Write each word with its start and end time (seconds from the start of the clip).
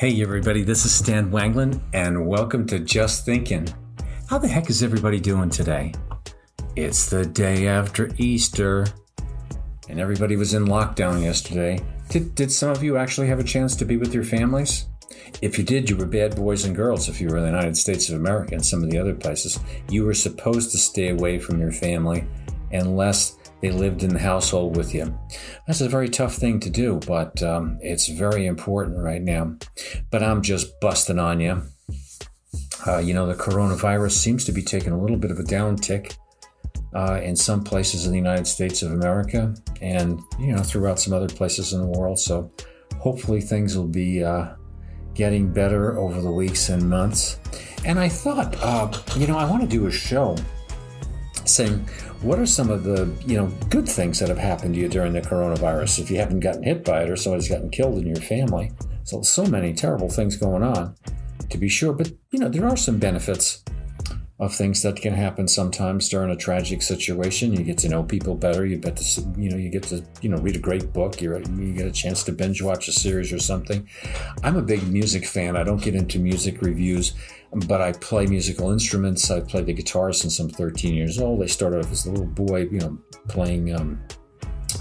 Hey, 0.00 0.22
everybody, 0.22 0.62
this 0.62 0.86
is 0.86 0.94
Stan 0.94 1.30
Wanglund, 1.30 1.78
and 1.92 2.26
welcome 2.26 2.66
to 2.68 2.78
Just 2.78 3.26
Thinking. 3.26 3.68
How 4.30 4.38
the 4.38 4.48
heck 4.48 4.70
is 4.70 4.82
everybody 4.82 5.20
doing 5.20 5.50
today? 5.50 5.92
It's 6.74 7.10
the 7.10 7.26
day 7.26 7.68
after 7.68 8.08
Easter, 8.16 8.86
and 9.90 10.00
everybody 10.00 10.36
was 10.36 10.54
in 10.54 10.64
lockdown 10.64 11.22
yesterday. 11.22 11.84
Did, 12.08 12.34
did 12.34 12.50
some 12.50 12.70
of 12.70 12.82
you 12.82 12.96
actually 12.96 13.26
have 13.26 13.40
a 13.40 13.44
chance 13.44 13.76
to 13.76 13.84
be 13.84 13.98
with 13.98 14.14
your 14.14 14.24
families? 14.24 14.86
If 15.42 15.58
you 15.58 15.64
did, 15.64 15.90
you 15.90 15.96
were 15.98 16.06
bad 16.06 16.34
boys 16.34 16.64
and 16.64 16.74
girls 16.74 17.10
if 17.10 17.20
you 17.20 17.28
were 17.28 17.36
in 17.36 17.42
the 17.42 17.50
United 17.50 17.76
States 17.76 18.08
of 18.08 18.14
America 18.14 18.54
and 18.54 18.64
some 18.64 18.82
of 18.82 18.88
the 18.88 18.96
other 18.96 19.14
places. 19.14 19.60
You 19.90 20.06
were 20.06 20.14
supposed 20.14 20.70
to 20.70 20.78
stay 20.78 21.10
away 21.10 21.38
from 21.38 21.60
your 21.60 21.72
family 21.72 22.24
unless 22.72 23.36
they 23.60 23.70
lived 23.70 24.02
in 24.02 24.10
the 24.10 24.20
household 24.20 24.76
with 24.76 24.94
you. 24.94 25.18
That's 25.66 25.80
a 25.80 25.88
very 25.88 26.08
tough 26.08 26.34
thing 26.34 26.60
to 26.60 26.70
do, 26.70 27.00
but 27.06 27.42
um, 27.42 27.78
it's 27.80 28.08
very 28.08 28.46
important 28.46 28.98
right 28.98 29.22
now. 29.22 29.56
But 30.10 30.22
I'm 30.22 30.42
just 30.42 30.80
busting 30.80 31.18
on 31.18 31.40
you. 31.40 31.62
Uh, 32.86 32.98
you 32.98 33.12
know, 33.12 33.26
the 33.26 33.34
coronavirus 33.34 34.12
seems 34.12 34.44
to 34.46 34.52
be 34.52 34.62
taking 34.62 34.92
a 34.92 35.00
little 35.00 35.18
bit 35.18 35.30
of 35.30 35.38
a 35.38 35.42
downtick 35.42 36.16
uh, 36.94 37.20
in 37.22 37.36
some 37.36 37.62
places 37.62 38.06
in 38.06 38.12
the 38.12 38.18
United 38.18 38.46
States 38.46 38.82
of 38.82 38.92
America 38.92 39.54
and, 39.80 40.20
you 40.38 40.52
know, 40.52 40.62
throughout 40.62 40.98
some 40.98 41.12
other 41.12 41.28
places 41.28 41.72
in 41.72 41.80
the 41.80 41.86
world. 41.86 42.18
So 42.18 42.50
hopefully 42.98 43.40
things 43.40 43.76
will 43.76 43.86
be 43.86 44.24
uh, 44.24 44.54
getting 45.14 45.52
better 45.52 45.98
over 45.98 46.20
the 46.20 46.30
weeks 46.30 46.70
and 46.70 46.88
months. 46.88 47.38
And 47.84 47.98
I 47.98 48.08
thought, 48.08 48.56
uh, 48.62 48.90
you 49.16 49.26
know, 49.26 49.36
I 49.36 49.48
want 49.48 49.62
to 49.62 49.68
do 49.68 49.86
a 49.86 49.90
show 49.90 50.36
saying 51.54 51.78
what 52.22 52.38
are 52.38 52.46
some 52.46 52.70
of 52.70 52.84
the 52.84 53.10
you 53.26 53.36
know 53.36 53.46
good 53.68 53.88
things 53.88 54.18
that 54.18 54.28
have 54.28 54.38
happened 54.38 54.74
to 54.74 54.80
you 54.80 54.88
during 54.88 55.12
the 55.12 55.20
coronavirus? 55.20 55.98
If 55.98 56.10
you 56.10 56.18
haven't 56.18 56.40
gotten 56.40 56.62
hit 56.62 56.84
by 56.84 57.02
it 57.02 57.10
or 57.10 57.16
somebody's 57.16 57.48
gotten 57.48 57.70
killed 57.70 57.98
in 57.98 58.06
your 58.06 58.16
family. 58.16 58.72
So 59.04 59.22
so 59.22 59.44
many 59.44 59.72
terrible 59.74 60.08
things 60.08 60.36
going 60.36 60.62
on 60.62 60.94
to 61.48 61.58
be 61.58 61.68
sure. 61.68 61.92
But 61.92 62.12
you 62.30 62.38
know 62.38 62.48
there 62.48 62.66
are 62.66 62.76
some 62.76 62.98
benefits 62.98 63.64
of 64.40 64.54
things 64.54 64.82
that 64.82 64.96
can 64.96 65.12
happen 65.12 65.46
sometimes 65.46 66.08
during 66.08 66.30
a 66.30 66.36
tragic 66.36 66.82
situation 66.82 67.52
you 67.52 67.62
get 67.62 67.78
to 67.78 67.88
know 67.88 68.02
people 68.02 68.34
better 68.34 68.64
you 68.64 68.76
get 68.76 68.96
to 68.96 69.20
you 69.36 69.50
know 69.50 69.56
you 69.56 69.68
get 69.68 69.82
to 69.82 70.02
you 70.22 70.28
know 70.28 70.38
read 70.38 70.56
a 70.56 70.58
great 70.58 70.92
book 70.92 71.20
you 71.20 71.36
you 71.56 71.74
get 71.74 71.86
a 71.86 71.92
chance 71.92 72.24
to 72.24 72.32
binge 72.32 72.62
watch 72.62 72.88
a 72.88 72.92
series 72.92 73.32
or 73.32 73.38
something 73.38 73.86
i'm 74.42 74.56
a 74.56 74.62
big 74.62 74.82
music 74.88 75.26
fan 75.26 75.56
i 75.56 75.62
don't 75.62 75.82
get 75.82 75.94
into 75.94 76.18
music 76.18 76.62
reviews 76.62 77.14
but 77.66 77.80
I 77.80 77.92
play 77.92 78.26
musical 78.26 78.70
instruments. 78.70 79.30
I 79.30 79.40
played 79.40 79.66
the 79.66 79.72
guitar 79.72 80.12
since 80.12 80.38
I'm 80.38 80.48
13 80.48 80.94
years 80.94 81.18
old. 81.18 81.42
I 81.42 81.46
started 81.46 81.84
off 81.84 81.90
as 81.90 82.06
a 82.06 82.10
little 82.10 82.26
boy, 82.26 82.68
you 82.70 82.78
know, 82.78 82.98
playing 83.28 83.74
um, 83.74 84.00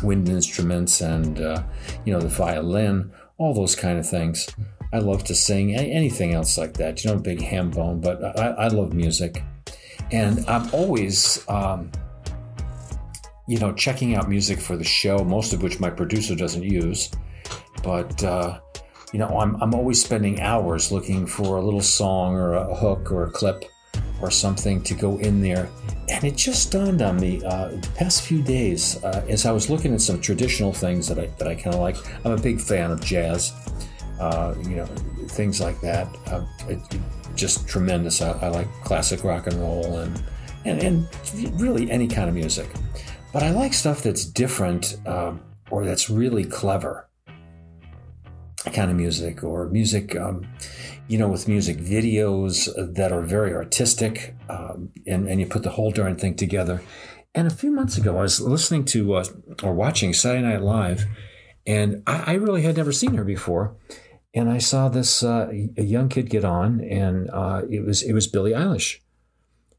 wind 0.04 0.30
instruments 0.30 1.02
and, 1.02 1.42
uh, 1.42 1.64
you 2.06 2.14
know, 2.14 2.20
the 2.20 2.28
violin, 2.28 3.12
all 3.38 3.54
those 3.54 3.76
kind 3.76 3.98
of 3.98 4.08
things. 4.08 4.48
I 4.92 5.00
love 5.00 5.24
to 5.26 5.36
sing, 5.36 5.76
anything 5.76 6.34
else 6.34 6.58
like 6.58 6.74
that. 6.76 7.04
You 7.04 7.12
know, 7.12 7.20
big 7.20 7.42
ham 7.42 7.70
bone, 7.70 8.02
but 8.02 8.40
I, 8.40 8.48
I 8.50 8.68
love 8.70 8.94
music. 8.94 9.44
And 10.12 10.44
I'm 10.48 10.68
always, 10.74 11.48
um, 11.48 11.92
you 13.48 13.60
know, 13.60 13.72
checking 13.74 14.16
out 14.16 14.28
music 14.28 14.60
for 14.60 14.76
the 14.76 14.84
show, 14.84 15.20
most 15.20 15.54
of 15.54 15.62
which 15.62 15.80
my 15.80 15.90
producer 15.90 16.36
doesn't 16.36 16.64
use. 16.64 17.12
But, 17.84 18.24
uh, 18.24 18.60
you 19.14 19.20
know, 19.20 19.28
I'm, 19.40 19.62
I'm 19.62 19.74
always 19.74 20.04
spending 20.04 20.42
hours 20.42 20.92
looking 20.92 21.26
for 21.28 21.58
a 21.58 21.62
little 21.62 21.82
song 21.82 22.36
or 22.36 22.54
a 22.54 22.76
hook 22.76 23.12
or 23.12 23.26
a 23.26 23.32
clip 23.32 23.66
or 24.22 24.32
something 24.32 24.82
to 24.84 24.94
go 24.94 25.18
in 25.20 25.42
there. 25.42 25.70
And 26.10 26.24
it 26.24 26.36
just 26.36 26.72
dawned 26.72 27.02
on 27.02 27.20
me 27.20 27.44
uh, 27.46 27.70
the 27.70 27.90
past 27.96 28.24
few 28.24 28.42
days 28.42 29.02
uh, 29.04 29.24
as 29.30 29.46
I 29.46 29.52
was 29.52 29.70
looking 29.70 29.94
at 29.94 30.02
some 30.02 30.20
traditional 30.20 30.74
things 30.74 31.08
that 31.08 31.20
I, 31.20 31.28
that 31.38 31.48
I 31.48 31.56
kind 31.56 31.76
of 31.76 31.82
like. 31.82 31.98
I'm 32.26 32.32
a 32.32 32.38
big 32.38 32.60
fan 32.60 32.92
of 32.92 33.02
jazz, 33.02 33.54
uh, 34.20 34.56
you 34.64 34.76
know, 34.76 34.86
things 35.28 35.62
like 35.62 35.80
that. 35.82 36.08
Uh, 36.28 36.46
it, 36.68 36.80
just 37.36 37.68
tremendous. 37.68 38.22
I, 38.22 38.32
I, 38.32 38.50
like 38.50 38.68
classic 38.84 39.24
rock 39.24 39.48
and 39.48 39.56
roll 39.62 40.00
and, 40.00 40.24
and, 40.66 40.82
and 40.82 41.62
really 41.62 41.90
any 41.90 42.08
kind 42.08 42.28
of 42.28 42.36
music. 42.36 42.70
But 43.32 43.44
I 43.44 43.52
like 43.52 43.74
stuff 43.74 44.04
that's 44.04 44.26
different 44.26 44.98
um, 45.06 45.42
or 45.72 45.86
that's 45.86 46.10
really 46.10 46.44
clever 46.44 47.08
kind 48.74 48.92
of 48.92 48.98
music 48.98 49.44
or 49.44 49.70
music, 49.70 50.18
um, 50.18 50.46
you 51.08 51.18
know, 51.18 51.30
with 51.30 51.48
music 51.48 51.78
videos 51.78 52.68
that 52.94 53.12
are 53.12 53.22
very 53.22 53.54
artistic 53.54 54.36
um, 54.50 54.90
and, 55.08 55.28
and 55.30 55.40
you 55.40 55.46
put 55.46 55.64
the 55.64 55.70
whole 55.70 55.92
darn 55.92 56.18
thing 56.18 56.36
together. 56.36 56.82
And 57.36 57.48
a 57.48 57.52
few 57.52 57.72
months 57.72 57.98
ago, 57.98 58.18
I 58.18 58.22
was 58.24 58.42
listening 58.42 58.86
to 58.86 59.16
uh, 59.16 59.26
or 59.64 59.74
watching 59.74 60.14
Saturday 60.14 60.44
Night 60.44 60.62
Live, 60.62 61.06
and 61.66 62.02
I, 62.08 62.32
I, 62.32 62.34
really 62.34 62.64
had 62.64 62.76
never 62.76 62.92
seen 62.92 63.14
her 63.14 63.24
before. 63.24 63.76
And 64.40 64.50
I 64.50 64.60
saw 64.60 64.88
this 64.88 65.22
uh, 65.22 65.52
a 65.76 65.84
young 65.84 66.08
kid 66.08 66.30
get 66.30 66.46
on, 66.46 66.80
and 66.80 67.30
uh, 67.30 67.64
it 67.70 67.84
was 67.84 68.02
it 68.02 68.14
was 68.14 68.26
Billie 68.26 68.54
Eilish, 68.54 69.00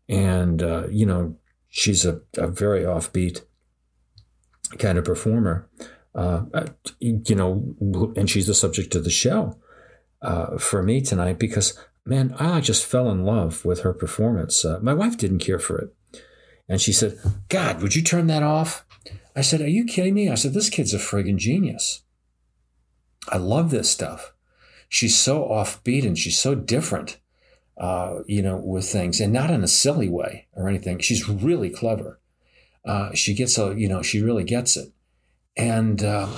and 0.07 0.63
uh, 0.63 0.87
you 0.91 1.07
know 1.07 1.39
she's 1.71 2.05
a, 2.05 2.21
a 2.37 2.47
very 2.47 2.83
offbeat 2.83 3.41
kind 4.77 4.99
of 4.99 5.07
performer. 5.07 5.67
Uh, 6.15 6.43
uh, 6.53 6.67
you 6.99 7.35
know, 7.35 7.75
and 8.15 8.29
she's 8.29 8.47
the 8.47 8.53
subject 8.53 8.95
of 8.95 9.05
the 9.05 9.09
show 9.09 9.57
uh, 10.21 10.59
for 10.59 10.83
me 10.83 11.01
tonight 11.01 11.39
because, 11.39 11.79
man, 12.05 12.35
I 12.39 12.61
just 12.61 12.85
fell 12.85 13.11
in 13.11 13.25
love 13.25 13.65
with 13.65 13.81
her 13.81 13.95
performance. 13.95 14.63
My 14.83 14.93
wife 14.93 15.17
didn't 15.17 15.39
care 15.39 15.59
for 15.59 15.79
it. 15.79 15.95
And 16.69 16.83
she 16.83 16.93
said, 16.93 17.19
God, 17.49 17.81
would 17.81 17.97
you 17.97 18.03
turn 18.03 18.27
that 18.27 18.43
off? 18.43 18.85
I 19.35 19.41
said, 19.41 19.63
Are 19.63 19.69
you 19.69 19.87
kidding 19.87 20.13
me? 20.13 20.29
I 20.29 20.35
said, 20.35 20.53
This 20.53 20.69
kid's 20.69 20.93
a 20.93 20.99
friggin' 20.99 21.39
genius. 21.39 22.03
I 23.31 23.39
love 23.39 23.71
this 23.71 23.91
stuff. 23.91 24.35
She's 24.91 25.17
so 25.17 25.45
offbeat 25.45 26.05
and 26.05 26.19
she's 26.19 26.37
so 26.37 26.57
different, 26.57 27.19
uh, 27.79 28.19
you 28.27 28.43
know, 28.43 28.57
with 28.57 28.85
things 28.85 29.21
and 29.21 29.33
not 29.33 29.49
in 29.49 29.63
a 29.63 29.69
silly 29.69 30.09
way 30.09 30.49
or 30.53 30.69
anything. 30.69 30.99
She's 30.99 31.29
really 31.29 31.71
clever. 31.71 32.19
Uh, 32.85 33.15
she 33.15 33.33
gets 33.33 33.57
a, 33.57 33.73
you 33.79 33.89
know, 33.89 34.03
she 34.03 34.21
really 34.21 34.43
gets 34.43 34.77
it. 34.77 34.93
And 35.57 36.03
uh, 36.03 36.29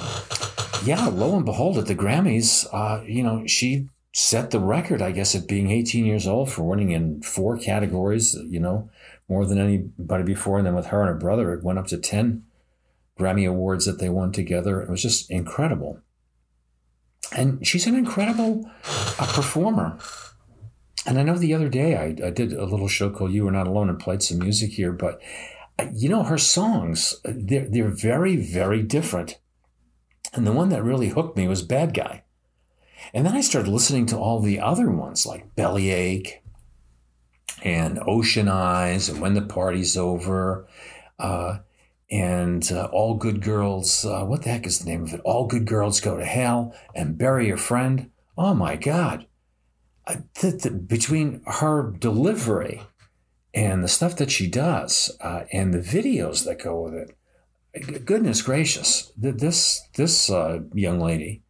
yeah, 0.84 1.06
lo 1.06 1.34
and 1.34 1.46
behold, 1.46 1.78
at 1.78 1.86
the 1.86 1.94
Grammys, 1.94 2.66
uh, 2.74 3.02
you 3.04 3.22
know, 3.22 3.46
she 3.46 3.88
set 4.12 4.50
the 4.50 4.60
record, 4.60 5.00
I 5.00 5.12
guess, 5.12 5.34
at 5.34 5.48
being 5.48 5.70
18 5.70 6.04
years 6.04 6.26
old 6.26 6.52
for 6.52 6.62
winning 6.62 6.90
in 6.90 7.22
four 7.22 7.56
categories, 7.56 8.36
you 8.48 8.60
know, 8.60 8.90
more 9.30 9.46
than 9.46 9.58
anybody 9.58 10.24
before. 10.24 10.58
And 10.58 10.66
then 10.66 10.74
with 10.74 10.86
her 10.86 11.00
and 11.00 11.08
her 11.08 11.14
brother, 11.14 11.54
it 11.54 11.64
went 11.64 11.78
up 11.78 11.86
to 11.86 11.96
10 11.96 12.44
Grammy 13.18 13.48
Awards 13.48 13.86
that 13.86 13.98
they 13.98 14.10
won 14.10 14.30
together. 14.30 14.82
It 14.82 14.90
was 14.90 15.00
just 15.00 15.30
incredible. 15.30 16.02
And 17.30 17.64
she's 17.66 17.86
an 17.86 17.94
incredible 17.94 18.68
uh, 19.18 19.26
performer. 19.32 19.98
And 21.06 21.18
I 21.18 21.22
know 21.22 21.36
the 21.36 21.54
other 21.54 21.68
day 21.68 21.96
I, 21.96 22.26
I 22.26 22.30
did 22.30 22.52
a 22.52 22.64
little 22.64 22.88
show 22.88 23.10
called 23.10 23.32
You 23.32 23.46
Are 23.48 23.52
Not 23.52 23.66
Alone 23.66 23.88
and 23.88 23.98
played 23.98 24.22
some 24.22 24.38
music 24.38 24.72
here, 24.72 24.92
but 24.92 25.20
you 25.92 26.08
know, 26.08 26.22
her 26.24 26.38
songs, 26.38 27.16
they're, 27.24 27.68
they're 27.68 27.88
very, 27.88 28.36
very 28.36 28.82
different. 28.82 29.38
And 30.32 30.46
the 30.46 30.52
one 30.52 30.68
that 30.70 30.82
really 30.82 31.08
hooked 31.08 31.36
me 31.36 31.48
was 31.48 31.62
Bad 31.62 31.94
Guy. 31.94 32.22
And 33.12 33.26
then 33.26 33.34
I 33.34 33.40
started 33.40 33.70
listening 33.70 34.06
to 34.06 34.18
all 34.18 34.40
the 34.40 34.60
other 34.60 34.90
ones 34.90 35.26
like 35.26 35.54
Bellyache 35.56 36.42
and 37.62 37.98
Ocean 38.06 38.48
Eyes 38.48 39.08
and 39.08 39.20
When 39.20 39.34
the 39.34 39.42
Party's 39.42 39.96
Over 39.96 40.66
uh, 41.18 41.58
and 42.12 42.70
uh, 42.70 42.90
All 42.92 43.14
Good 43.14 43.40
Girls. 43.40 44.04
Uh, 44.04 44.24
what 44.24 44.42
the 44.42 44.50
heck 44.50 44.66
is 44.66 44.80
the 44.80 44.90
name 44.90 45.02
of 45.04 45.14
it? 45.14 45.22
All 45.24 45.46
Good 45.46 45.64
Girls 45.64 45.98
Go 45.98 46.18
to 46.18 46.24
Hell 46.24 46.74
and 46.94 47.16
Bury 47.16 47.48
Your 47.48 47.56
Friend. 47.56 48.10
Oh 48.36 48.54
my 48.54 48.76
God. 48.76 49.26
Uh, 50.06 50.16
between 50.86 51.42
her 51.46 51.90
delivery 51.98 52.82
and 53.54 53.82
the 53.82 53.88
stuff 53.88 54.16
that 54.16 54.30
she 54.30 54.46
does 54.46 55.10
uh, 55.20 55.44
and 55.52 55.72
the 55.72 55.78
videos 55.78 56.44
that 56.44 56.62
go 56.62 56.82
with 56.82 56.94
it. 56.94 58.04
Goodness 58.04 58.42
gracious, 58.42 59.12
this 59.16 59.80
this 59.94 60.28
uh, 60.28 60.60
young 60.74 61.00
lady 61.00 61.42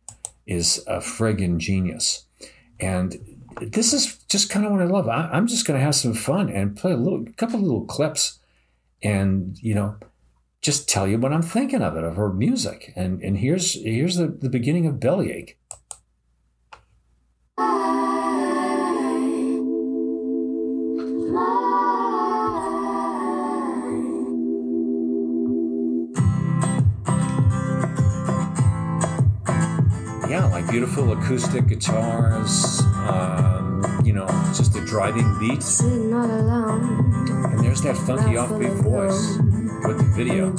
is 0.47 0.85
a 0.87 0.99
friggin' 0.99 1.59
genius, 1.59 2.27
and 2.79 3.19
this 3.61 3.93
is 3.93 4.19
just 4.29 4.49
kind 4.49 4.65
of 4.65 4.71
what 4.71 4.81
I 4.81 4.85
love. 4.85 5.09
I, 5.09 5.37
am 5.37 5.49
just 5.49 5.67
going 5.67 5.81
to 5.81 5.85
have 5.85 5.97
some 5.97 6.15
fun 6.15 6.49
and 6.49 6.77
play 6.77 6.93
a 6.93 6.97
little, 6.97 7.25
couple 7.37 7.59
little 7.59 7.87
clips, 7.87 8.39
and 9.03 9.59
you 9.61 9.75
know, 9.75 9.97
just 10.63 10.89
tell 10.89 11.09
you 11.09 11.19
what 11.19 11.33
I'm 11.33 11.43
thinking 11.43 11.83
of 11.83 11.97
it 11.97 12.05
of 12.05 12.17
her 12.17 12.33
music. 12.33 12.93
And 12.95 13.21
and 13.23 13.39
here's 13.39 13.75
here's 13.83 14.17
the, 14.17 14.29
the 14.29 14.49
beginning 14.49 14.87
of 14.87 15.01
Bellyache. 15.01 15.59
Yeah, 30.31 30.47
like 30.47 30.71
beautiful 30.71 31.13
acoustic 31.13 31.67
guitars, 31.67 32.81
um, 33.09 34.01
you 34.05 34.13
know, 34.13 34.27
just 34.55 34.77
a 34.77 34.81
driving 34.87 35.39
beat. 35.41 35.65
And 35.81 37.59
there's 37.65 37.83
that 37.83 37.97
funky 38.07 38.37
offbeat 38.37 38.81
voice 38.83 39.52
with 39.87 39.99
the 39.99 40.05
video. 40.15 40.53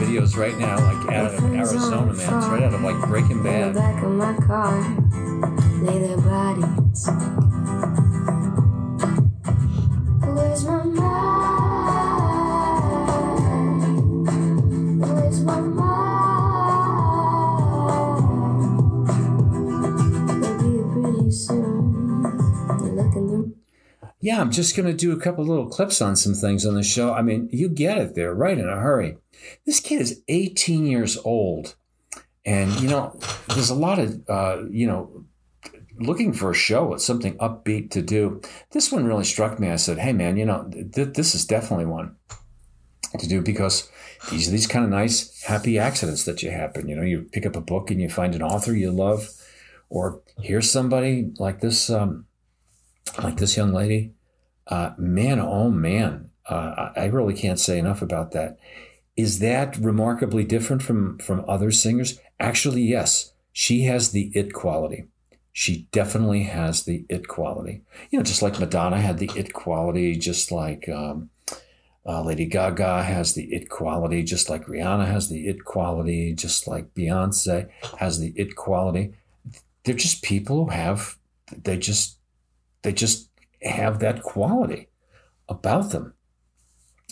videos 0.00 0.36
right 0.36 0.56
now, 0.58 0.76
like 0.76 1.12
out 1.14 1.34
of 1.34 1.44
Arizona, 1.54 2.12
man. 2.12 2.16
It's 2.16 2.46
right 2.46 2.62
out 2.62 2.74
of 2.74 2.80
like 2.82 3.08
Breaking 3.08 3.42
Bad. 3.42 3.76
Yeah, 24.20 24.40
I'm 24.40 24.50
just 24.50 24.76
going 24.76 24.86
to 24.86 24.94
do 24.94 25.12
a 25.12 25.20
couple 25.20 25.44
little 25.44 25.68
clips 25.68 26.02
on 26.02 26.14
some 26.14 26.34
things 26.34 26.66
on 26.66 26.74
the 26.74 26.82
show. 26.82 27.14
I 27.14 27.22
mean, 27.22 27.48
you 27.50 27.68
get 27.68 27.98
it 27.98 28.14
there 28.14 28.34
right 28.34 28.58
in 28.58 28.68
a 28.68 28.76
hurry. 28.76 29.16
This 29.64 29.80
kid 29.80 30.00
is 30.00 30.22
18 30.28 30.86
years 30.86 31.16
old. 31.24 31.74
And, 32.44 32.78
you 32.80 32.88
know, 32.88 33.18
there's 33.48 33.70
a 33.70 33.74
lot 33.74 33.98
of, 33.98 34.20
uh, 34.28 34.64
you 34.70 34.86
know, 34.86 35.24
looking 35.98 36.32
for 36.32 36.50
a 36.50 36.54
show 36.54 36.86
with 36.86 37.02
something 37.02 37.36
upbeat 37.38 37.90
to 37.90 38.02
do. 38.02 38.40
This 38.72 38.92
one 38.92 39.04
really 39.04 39.24
struck 39.24 39.58
me. 39.58 39.70
I 39.70 39.76
said, 39.76 39.98
hey, 39.98 40.12
man, 40.12 40.36
you 40.36 40.44
know, 40.44 40.70
th- 40.70 41.14
this 41.14 41.34
is 41.34 41.46
definitely 41.46 41.86
one 41.86 42.16
to 43.18 43.26
do 43.26 43.40
because 43.40 43.90
these 44.30 44.48
are 44.48 44.50
these 44.50 44.66
kind 44.66 44.84
of 44.84 44.90
nice, 44.90 45.42
happy 45.42 45.78
accidents 45.78 46.24
that 46.24 46.42
you 46.42 46.50
happen. 46.50 46.88
You 46.88 46.96
know, 46.96 47.02
you 47.02 47.28
pick 47.32 47.46
up 47.46 47.56
a 47.56 47.60
book 47.60 47.90
and 47.90 48.00
you 48.00 48.08
find 48.08 48.34
an 48.34 48.42
author 48.42 48.74
you 48.74 48.90
love, 48.90 49.28
or 49.88 50.22
hear 50.40 50.62
somebody 50.62 51.32
like 51.38 51.60
this, 51.60 51.90
um, 51.90 52.26
like 53.18 53.36
this 53.36 53.56
young 53.56 53.72
lady. 53.72 54.12
Uh, 54.66 54.92
man, 54.98 55.40
oh 55.40 55.70
man, 55.70 56.30
uh, 56.46 56.90
I 56.96 57.06
really 57.06 57.34
can't 57.34 57.58
say 57.58 57.78
enough 57.78 58.02
about 58.02 58.32
that. 58.32 58.58
Is 59.16 59.40
that 59.40 59.76
remarkably 59.76 60.44
different 60.44 60.82
from 60.82 61.18
from 61.18 61.44
other 61.48 61.70
singers? 61.70 62.18
Actually, 62.38 62.82
yes. 62.82 63.32
She 63.52 63.82
has 63.82 64.12
the 64.12 64.30
it 64.34 64.52
quality. 64.54 65.08
She 65.52 65.88
definitely 65.90 66.44
has 66.44 66.84
the 66.84 67.04
it 67.08 67.26
quality. 67.26 67.82
You 68.10 68.18
know, 68.18 68.22
just 68.22 68.42
like 68.42 68.60
Madonna 68.60 69.00
had 69.00 69.18
the 69.18 69.30
it 69.34 69.52
quality, 69.52 70.14
just 70.14 70.52
like 70.52 70.88
um, 70.88 71.30
uh, 72.06 72.22
Lady 72.22 72.46
Gaga 72.46 73.02
has 73.02 73.34
the 73.34 73.52
it 73.52 73.68
quality, 73.68 74.22
just 74.22 74.48
like 74.48 74.66
Rihanna 74.66 75.06
has 75.08 75.28
the 75.28 75.48
it 75.48 75.64
quality, 75.64 76.32
just 76.32 76.68
like 76.68 76.94
Beyonce 76.94 77.68
has 77.98 78.20
the 78.20 78.32
it 78.36 78.54
quality. 78.54 79.14
They're 79.84 79.94
just 79.94 80.22
people 80.22 80.64
who 80.64 80.70
have, 80.70 81.18
they 81.64 81.76
just, 81.76 82.18
they 82.82 82.92
just 82.92 83.30
have 83.62 83.98
that 84.00 84.22
quality 84.22 84.88
about 85.48 85.90
them. 85.90 86.14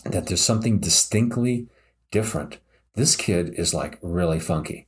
That 0.04 0.26
there's 0.26 0.42
something 0.42 0.78
distinctly 0.78 1.68
different. 2.10 2.58
This 2.94 3.16
kid 3.16 3.54
is 3.54 3.74
like 3.74 3.98
really 4.00 4.40
funky. 4.40 4.86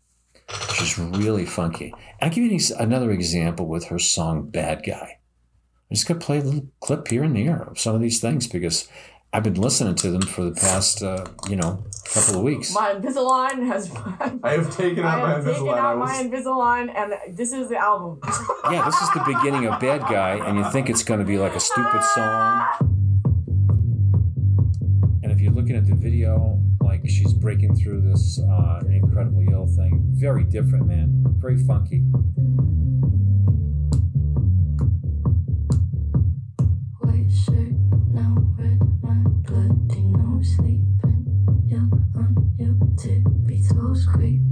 She's 0.75 0.99
really 0.99 1.47
funky. 1.47 1.93
I'll 2.21 2.31
give 2.31 2.44
you 2.44 2.59
another 2.79 3.11
example 3.11 3.67
with 3.67 3.85
her 3.87 3.99
song 3.99 4.49
Bad 4.49 4.82
Guy. 4.85 5.19
I'm 5.91 5.94
just 5.94 6.06
going 6.06 6.21
to 6.21 6.27
play 6.27 6.38
a 6.38 6.43
little 6.43 6.69
clip 6.81 7.09
here 7.09 7.25
and 7.25 7.37
there 7.37 7.62
of 7.62 7.79
some 7.79 7.94
of 7.94 8.00
these 8.00 8.21
things 8.21 8.47
because 8.47 8.88
I've 9.32 9.44
been 9.44 9.55
listening 9.55 9.94
to 9.97 10.11
them 10.11 10.23
for 10.23 10.43
the 10.43 10.50
past, 10.53 11.03
uh, 11.05 11.25
you 11.49 11.55
know, 11.55 11.85
couple 12.12 12.38
of 12.38 12.43
weeks. 12.43 12.75
My 12.75 12.94
Invisalign 12.94 13.65
has. 13.69 13.88
I 14.43 14.50
have 14.55 14.77
taken 14.77 15.05
out 15.05 15.21
I 15.21 15.23
my 15.23 15.31
have 15.35 15.44
taken 15.44 15.62
Invisalign. 15.62 15.75
I 15.75 15.79
out 15.79 15.99
was- 15.99 16.11
my 16.11 16.17
Invisalign, 16.25 16.97
and 16.97 17.37
this 17.38 17.53
is 17.53 17.69
the 17.69 17.77
album. 17.77 18.19
Yeah, 18.71 18.85
this 18.85 19.00
is 19.00 19.09
the 19.11 19.23
beginning 19.25 19.67
of 19.67 19.79
Bad 19.79 20.00
Guy, 20.03 20.44
and 20.44 20.59
you 20.59 20.69
think 20.73 20.91
it's 20.91 21.05
going 21.05 21.21
to 21.21 21.27
be 21.27 21.38
like 21.38 21.55
a 21.55 21.61
stupid 21.61 22.03
song. 22.03 22.67
And 25.23 25.31
if 25.31 25.41
you're 25.41 25.53
looking 25.53 25.76
at 25.76 25.87
the 25.87 25.94
video, 25.94 26.61
like 26.81 27.03
she's 27.09 27.33
breaking 27.33 27.76
through 27.76 28.00
this 28.00 28.41
uh, 28.41 28.81
incredible 28.91 29.44
yell 29.44 29.69
thing, 29.69 30.03
very 30.09 30.43
different, 30.43 30.87
man. 30.88 31.25
Very 31.38 31.56
funky. 31.59 32.03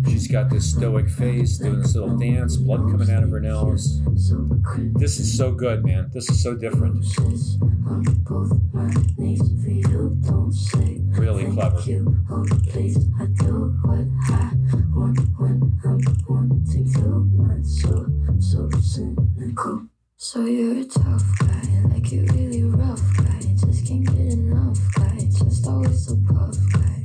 She's 0.07 0.27
got 0.27 0.51
this 0.51 0.71
stoic 0.73 1.09
face, 1.09 1.59
doing 1.59 1.81
this 1.81 1.95
little 1.95 2.17
dance, 2.19 2.57
blood 2.57 2.81
coming 2.91 3.11
out 3.11 3.23
of 3.23 3.31
her 3.31 3.41
nose. 3.41 4.03
This 4.95 5.19
is 5.19 5.37
so 5.37 5.53
good, 5.53 5.85
man. 5.85 6.11
This 6.13 6.29
is 6.31 6.43
so 6.43 6.55
different. 6.55 6.97
Roses 6.97 7.59
on 7.87 8.03
both 8.29 8.53
my 8.73 8.91
knees 9.17 9.41
for 9.63 9.71
you. 9.71 10.17
Don't 10.27 10.53
say 10.53 11.01
Really 11.11 11.47
clever. 11.53 11.81
you. 11.83 12.25
Oh, 12.31 12.45
please, 12.69 12.97
I 13.21 13.27
do 13.27 13.77
what 13.83 14.07
I 14.29 14.53
want 14.95 15.19
when 15.39 15.79
I'm 15.85 16.01
wanting 16.29 16.93
to. 16.95 17.01
My 17.37 17.63
soul, 17.63 18.07
so 18.41 18.69
cynical. 18.81 19.89
So 20.21 20.47
you're 20.47 20.79
a 20.79 20.85
tough 20.85 21.23
guy, 21.39 21.63
like 21.93 22.11
you're 22.11 22.25
really 22.35 22.65
rough 22.65 23.01
guy. 23.19 23.39
Just 23.39 23.87
can't 23.87 24.05
get 24.05 24.17
enough 24.17 24.77
guy, 24.97 25.17
just 25.17 25.65
always 25.65 26.07
so 26.07 26.19
puff 26.27 26.57
guy. 26.73 27.05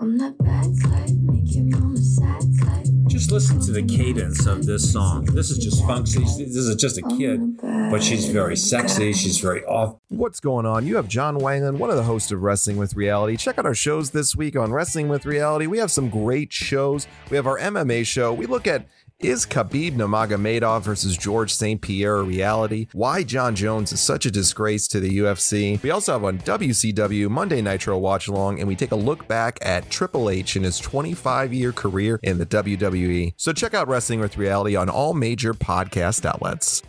I'm 0.00 0.18
that 0.18 0.36
bad 0.38 0.74
type, 0.82 1.10
make 1.22 1.54
your 1.54 1.66
mama 1.66 1.96
sad 1.96 2.42
type. 2.60 2.86
Just 3.06 3.30
listen 3.30 3.60
to 3.60 3.70
the 3.70 3.84
cadence 3.84 4.46
of 4.46 4.66
this 4.66 4.92
song. 4.92 5.26
This 5.26 5.50
is 5.50 5.58
just 5.58 5.86
funky. 5.86 6.24
This 6.24 6.56
is 6.56 6.74
just 6.74 6.98
a 6.98 7.02
kid, 7.02 7.56
but 7.62 8.02
she's 8.02 8.26
very 8.28 8.56
sexy. 8.56 9.12
She's 9.12 9.38
very 9.38 9.64
off 9.66 9.94
What's 10.08 10.40
going 10.40 10.66
on? 10.66 10.84
You 10.88 10.96
have 10.96 11.06
John 11.06 11.38
Wanglund, 11.38 11.78
one 11.78 11.90
of 11.90 11.96
the 11.96 12.02
hosts 12.02 12.32
of 12.32 12.42
Wrestling 12.42 12.78
with 12.78 12.96
Reality. 12.96 13.36
Check 13.36 13.58
out 13.58 13.66
our 13.66 13.76
shows 13.76 14.10
this 14.10 14.34
week 14.34 14.56
on 14.56 14.72
Wrestling 14.72 15.08
with 15.08 15.24
Reality. 15.24 15.68
We 15.68 15.78
have 15.78 15.92
some 15.92 16.10
great 16.10 16.52
shows. 16.52 17.06
We 17.30 17.36
have 17.36 17.46
our 17.46 17.60
MMA 17.60 18.04
show. 18.04 18.32
We 18.34 18.46
look 18.46 18.66
at 18.66 18.88
is 19.20 19.44
Khabib 19.44 19.92
Nurmagomedov 19.92 20.82
versus 20.82 21.16
George 21.16 21.52
St. 21.52 21.80
Pierre 21.80 22.16
a 22.16 22.22
reality? 22.22 22.86
Why 22.92 23.22
Jon 23.22 23.54
Jones 23.54 23.92
is 23.92 24.00
such 24.00 24.26
a 24.26 24.30
disgrace 24.30 24.88
to 24.88 25.00
the 25.00 25.18
UFC? 25.18 25.82
We 25.82 25.90
also 25.90 26.12
have 26.12 26.24
on 26.24 26.38
WCW 26.38 27.28
Monday 27.28 27.60
Nitro 27.60 27.98
Watch 27.98 28.28
Along, 28.28 28.58
and 28.58 28.66
we 28.66 28.76
take 28.76 28.92
a 28.92 28.96
look 28.96 29.28
back 29.28 29.58
at 29.62 29.90
Triple 29.90 30.30
H 30.30 30.56
in 30.56 30.62
his 30.62 30.78
25 30.78 31.52
year 31.52 31.72
career 31.72 32.18
in 32.22 32.38
the 32.38 32.46
WWE. 32.46 33.34
So 33.36 33.52
check 33.52 33.74
out 33.74 33.88
Wrestling 33.88 34.20
with 34.20 34.38
Reality 34.38 34.76
on 34.76 34.88
all 34.88 35.12
major 35.12 35.52
podcast 35.52 36.24
outlets. 36.24 36.82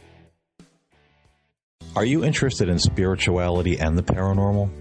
Are 1.96 2.06
you 2.06 2.24
interested 2.24 2.70
in 2.70 2.80
spirituality 2.80 3.78
and 3.78 3.98
the 3.98 4.04
paranormal? 4.04 4.81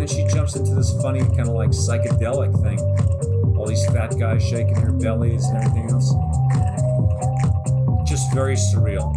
And 0.00 0.08
then 0.08 0.16
she 0.16 0.34
jumps 0.34 0.56
into 0.56 0.74
this 0.74 0.98
funny 1.02 1.20
kind 1.20 1.40
of 1.40 1.48
like 1.48 1.72
psychedelic 1.72 2.58
thing. 2.62 2.80
All 3.54 3.66
these 3.66 3.84
fat 3.88 4.18
guys 4.18 4.42
shaking 4.42 4.72
their 4.72 4.92
bellies 4.92 5.44
and 5.44 5.58
everything 5.58 5.90
else. 5.90 6.14
Just 8.08 8.32
very 8.32 8.54
surreal. 8.54 9.14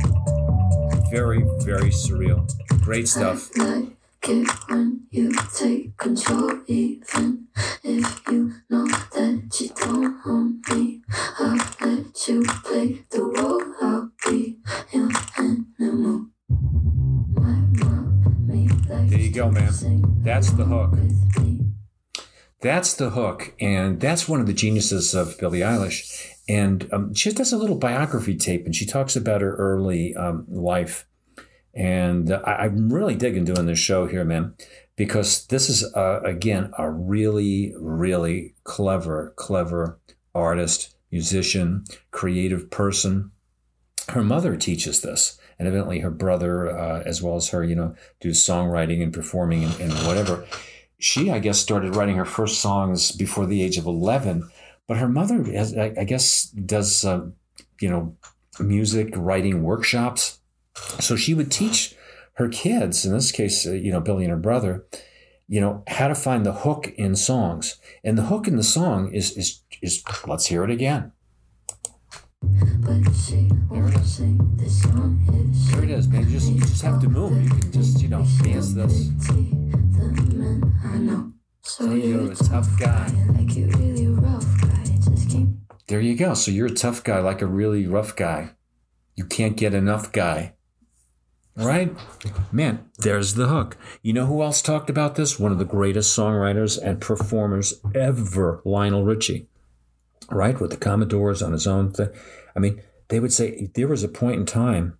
Very, 1.10 1.42
very 1.64 1.90
surreal. 1.90 2.46
Great 2.82 3.08
stuff. 3.08 3.50
Like 3.58 3.96
it 4.28 4.50
when 4.68 5.04
you 5.10 5.32
take 5.56 5.96
control, 5.96 6.60
even 6.68 7.48
if 7.82 8.22
you 8.28 8.54
know 8.70 8.86
that 8.86 9.58
you 9.62 9.70
don't 9.78 10.26
That's 20.24 20.52
the 20.52 20.64
hook. 20.64 20.96
That's 22.62 22.94
the 22.94 23.10
hook. 23.10 23.54
And 23.60 24.00
that's 24.00 24.30
one 24.30 24.40
of 24.40 24.48
the 24.48 24.54
geniuses 24.54 25.14
of 25.14 25.38
Billie 25.38 25.60
Eilish. 25.60 26.30
And 26.48 26.88
um, 26.94 27.14
she 27.14 27.30
does 27.34 27.52
a 27.52 27.58
little 27.58 27.76
biography 27.76 28.38
tape 28.38 28.66
and 28.66 28.74
she 28.74 28.86
talks 28.86 29.18
about 29.18 29.42
her 29.42 29.54
early 29.58 30.16
um, 30.16 30.46
life. 30.48 31.06
And 31.74 32.32
uh, 32.32 32.42
I, 32.46 32.66
I'm 32.66 32.92
really 32.92 33.16
digging 33.16 33.44
doing 33.44 33.66
this 33.66 33.80
show 33.80 34.08
here, 34.08 34.24
man, 34.24 34.56
because 34.96 35.46
this 35.48 35.70
is, 35.70 35.94
uh, 35.94 36.22
again, 36.24 36.72
a 36.78 36.90
really, 36.90 37.74
really 37.78 38.56
clever, 38.64 39.34
clever 39.36 40.00
artist, 40.34 40.96
musician, 41.12 41.84
creative 42.12 42.72
person. 42.72 43.32
Her 44.08 44.24
mother 44.24 44.56
teaches 44.56 45.02
this. 45.02 45.38
And 45.60 45.68
evidently 45.68 46.00
her 46.00 46.12
brother, 46.12 46.70
uh, 46.70 47.04
as 47.06 47.22
well 47.22 47.36
as 47.36 47.50
her, 47.50 47.64
you 47.64 47.76
know, 47.76 47.96
do 48.20 48.30
songwriting 48.30 49.02
and 49.02 49.14
performing 49.14 49.64
and, 49.64 49.80
and 49.80 49.94
whatever 50.08 50.46
she, 51.04 51.30
I 51.30 51.40
guess, 51.40 51.60
started 51.60 51.96
writing 51.96 52.16
her 52.16 52.26
first 52.26 52.62
songs 52.62 53.12
before 53.12 53.46
the 53.46 53.62
age 53.62 53.78
of 53.78 53.86
11, 53.86 54.50
but 54.88 54.98
her 54.98 55.10
mother, 55.10 55.44
has, 55.44 55.78
I, 55.78 55.94
I 56.00 56.04
guess, 56.06 56.46
does 56.46 57.04
uh, 57.04 57.26
you 57.82 57.90
know 57.90 58.16
music 58.60 59.14
writing 59.16 59.64
workshops. 59.64 60.40
So 61.00 61.16
she 61.16 61.34
would 61.34 61.52
teach 61.52 61.96
her 62.36 62.48
kids, 62.48 63.06
in 63.06 63.12
this 63.12 63.32
case, 63.32 63.68
uh, 63.68 63.72
you 63.72 63.92
know, 63.92 64.00
Billie 64.00 64.24
and 64.24 64.32
her 64.32 64.40
brother, 64.40 64.86
you 65.48 65.60
know, 65.60 65.84
how 65.88 66.08
to 66.08 66.16
find 66.16 66.46
the 66.46 66.54
hook 66.54 66.94
in 66.98 67.16
songs. 67.16 67.78
And 68.04 68.18
the 68.18 68.24
hook 68.24 68.48
in 68.48 68.56
the 68.56 68.64
song 68.64 69.14
is 69.14 69.32
is 69.38 69.62
is 69.82 70.04
let's 70.26 70.46
hear 70.46 70.64
it 70.64 70.72
again. 70.72 71.12
But 72.80 73.14
she 73.14 73.50
won't 73.70 73.98
sing 74.06 74.40
this 74.56 74.82
song 74.82 75.20
if 75.28 75.72
There 75.72 75.84
it 75.84 75.90
is, 75.90 76.08
man. 76.08 76.24
You 76.24 76.32
just 76.32 76.52
you 76.52 76.60
just 76.60 76.82
have 76.82 77.02
to 77.02 77.10
move. 77.10 77.44
You 77.44 77.50
can 77.50 77.72
just, 77.72 78.02
you 78.02 78.10
know, 78.10 78.26
dance 78.42 78.74
this. 78.74 79.08
The 79.08 80.34
men 80.36 80.80
I 80.84 80.98
know. 80.98 81.32
So 81.62 81.94
you're 81.94 82.24
you're 82.24 82.32
a 82.32 82.36
tough 82.36 82.78
guy. 82.80 83.12
like 83.38 83.56
you 83.56 83.68
really 83.68 84.08
rough 84.08 84.62
guy. 84.62 84.84
Just 84.84 85.30
keep 85.30 85.48
There 85.88 86.02
you 86.02 86.16
go. 86.16 86.34
So 86.34 86.52
you're 86.52 86.68
a 86.68 86.72
tough 86.72 87.04
guy, 87.04 87.20
like 87.20 87.42
a 87.42 87.48
really 87.48 87.88
rough 87.88 88.16
guy. 88.16 88.52
You 89.16 89.26
can't 89.26 89.56
get 89.56 89.74
enough 89.74 90.12
guy. 90.12 90.56
All 91.58 91.68
right? 91.68 91.96
Man, 92.52 92.90
there's 93.00 93.36
the 93.36 93.48
hook. 93.48 93.78
You 94.02 94.12
know 94.14 94.26
who 94.26 94.42
else 94.42 94.62
talked 94.62 94.90
about 94.90 95.16
this? 95.16 95.40
One 95.40 95.52
of 95.52 95.60
the 95.60 95.66
greatest 95.66 96.18
songwriters 96.18 96.82
and 96.82 97.00
performers 97.00 97.76
ever, 97.94 98.62
Lionel 98.66 99.06
Richie. 99.06 99.48
Right? 100.34 100.60
With 100.60 100.72
the 100.72 100.78
Commodores 100.78 101.42
on 101.42 101.52
his 101.52 101.68
own 101.68 101.92
thing. 101.92 102.10
I 102.56 102.60
mean, 102.60 102.82
they 103.10 103.20
would 103.20 103.34
say 103.34 103.70
there 103.76 103.88
was 103.88 104.04
a 104.04 104.08
point 104.08 104.40
in 104.40 104.46
time 104.46 104.98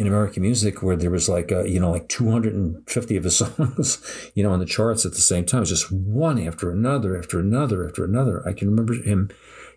in 0.00 0.06
American 0.06 0.42
music 0.42 0.82
where 0.82 0.96
there 0.96 1.10
was 1.10 1.28
like, 1.28 1.52
uh, 1.52 1.64
you 1.64 1.78
know, 1.78 1.90
like 1.90 2.08
250 2.08 3.16
of 3.16 3.24
his 3.24 3.36
songs, 3.38 4.30
you 4.34 4.42
know, 4.42 4.50
on 4.50 4.58
the 4.58 4.64
charts 4.64 5.04
at 5.04 5.12
the 5.12 5.18
same 5.18 5.44
time. 5.44 5.64
Just 5.64 5.92
one 5.92 6.38
after 6.38 6.70
another, 6.70 7.18
after 7.18 7.38
another, 7.38 7.86
after 7.86 8.04
another. 8.04 8.46
I 8.48 8.54
can 8.54 8.68
remember 8.68 8.94
him 8.94 9.30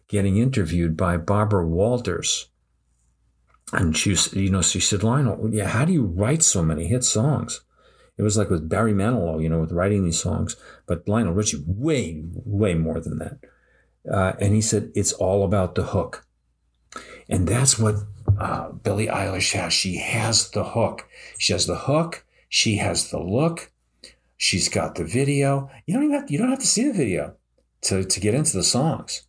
getting 0.07 0.37
interviewed 0.37 0.95
by 0.95 1.17
Barbara 1.17 1.67
Walters. 1.67 2.47
And 3.73 3.97
she, 3.97 4.11
was, 4.11 4.33
you 4.33 4.49
know, 4.49 4.61
she 4.61 4.79
said, 4.79 5.03
Lionel, 5.03 5.53
yeah, 5.53 5.67
how 5.67 5.83
do 5.83 5.91
you 5.91 6.05
write 6.05 6.43
so 6.43 6.63
many 6.63 6.87
hit 6.87 7.03
songs? 7.03 7.61
It 8.17 8.23
was 8.23 8.37
like 8.37 8.49
with 8.49 8.69
Barry 8.69 8.93
Manilow, 8.93 9.41
you 9.41 9.49
know, 9.49 9.59
with 9.59 9.71
writing 9.71 10.05
these 10.05 10.21
songs, 10.21 10.55
but 10.85 11.07
Lionel 11.07 11.33
Richie, 11.33 11.63
way, 11.65 12.21
way 12.23 12.75
more 12.75 12.99
than 12.99 13.17
that. 13.17 13.39
Uh, 14.11 14.33
and 14.39 14.53
he 14.53 14.61
said, 14.61 14.91
it's 14.95 15.13
all 15.13 15.45
about 15.45 15.75
the 15.75 15.83
hook. 15.83 16.25
And 17.29 17.47
that's 17.47 17.79
what 17.79 17.95
uh, 18.37 18.69
Billie 18.69 19.07
Eilish 19.07 19.53
has. 19.53 19.73
She 19.73 19.97
has 19.97 20.49
the 20.51 20.63
hook. 20.63 21.07
She 21.37 21.53
has 21.53 21.65
the 21.65 21.77
hook. 21.77 22.25
She 22.49 22.77
has 22.77 23.09
the 23.09 23.19
look. 23.19 23.71
She's 24.37 24.67
got 24.67 24.95
the 24.95 25.05
video. 25.05 25.69
You 25.85 25.93
don't 25.93 26.03
even 26.03 26.19
have, 26.19 26.29
you 26.29 26.37
don't 26.37 26.49
have 26.49 26.59
to 26.59 26.67
see 26.67 26.85
the 26.85 26.93
video 26.93 27.35
to, 27.83 28.03
to 28.03 28.19
get 28.19 28.33
into 28.33 28.57
the 28.57 28.63
songs. 28.63 29.23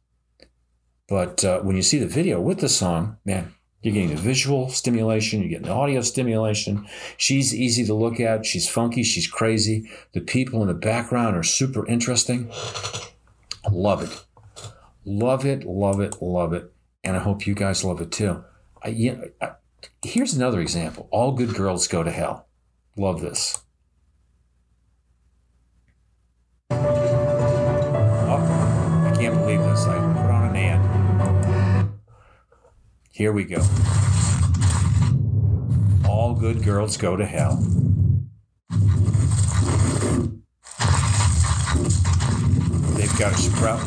But 1.09 1.45
uh, 1.45 1.61
when 1.61 1.77
you 1.77 1.83
see 1.83 1.99
the 1.99 2.07
video 2.07 2.41
with 2.41 2.61
the 2.61 2.69
song, 2.69 3.19
man, 3.25 3.55
you're 3.83 3.95
getting 3.95 4.17
the 4.17 4.21
visual 4.21 4.71
stimulation, 4.71 5.41
you're 5.41 5.51
getting 5.51 5.67
the 5.67 5.73
audio 5.73 6.01
stimulation. 6.01 6.87
She's 7.19 7.55
easy 7.55 7.85
to 7.85 7.95
look 7.95 8.19
at. 8.19 8.47
She's 8.47 8.69
funky. 8.69 9.03
She's 9.03 9.27
crazy. 9.27 9.91
The 10.15 10.23
people 10.23 10.63
in 10.63 10.69
the 10.69 10.75
background 10.75 11.37
are 11.37 11.43
super 11.43 11.87
interesting. 11.87 12.51
Love 13.71 14.03
it. 14.03 14.25
Love 15.05 15.45
it, 15.45 15.65
love 15.65 16.01
it, 16.01 16.21
love 16.21 16.53
it. 16.53 16.73
And 17.03 17.17
I 17.17 17.21
hope 17.21 17.47
you 17.47 17.55
guys 17.55 17.85
love 17.85 18.01
it 18.01 18.11
too. 18.11 18.45
I, 18.83 18.89
you 18.89 19.17
know, 19.17 19.25
I, 19.41 19.51
here's 20.03 20.35
another 20.35 20.61
example 20.61 21.09
All 21.11 21.33
Good 21.33 21.55
Girls 21.55 21.87
Go 21.89 22.03
to 22.03 22.11
Hell. 22.11 22.47
Love 22.97 23.21
this. 23.21 23.63
Oh, 26.71 26.77
I 28.37 29.13
can't 29.17 29.35
believe 29.35 29.61
this. 29.61 29.85
I 29.87 29.99
put 29.99 30.31
on 30.31 30.55
an 30.55 30.57
ad. 30.57 31.91
Here 33.11 33.33
we 33.33 33.45
go. 33.45 33.63
All 36.09 36.35
good 36.35 36.63
girls 36.65 36.97
go 36.97 37.17
to 37.17 37.27
hell. 37.27 37.57
They've 42.97 43.19
got 43.19 43.33
a 43.33 43.37
sprout, 43.37 43.85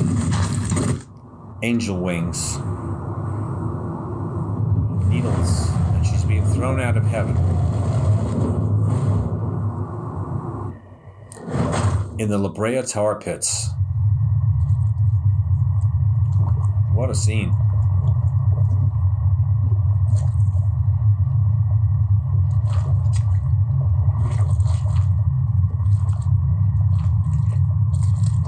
angel 1.64 1.98
wings, 1.98 2.58
needles, 5.08 5.70
and 5.70 6.06
she's 6.06 6.24
being 6.24 6.46
thrown 6.46 6.80
out 6.80 6.98
of 6.98 7.04
heaven. 7.06 7.36
In 12.20 12.30
the 12.30 12.38
La 12.38 12.50
Brea 12.50 12.82
tar 12.82 13.20
pits. 13.20 13.70
What 16.94 17.10
a 17.12 17.16
scene. 17.16 17.54